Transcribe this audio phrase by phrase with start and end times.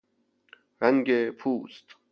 [0.81, 1.85] رنگ پوست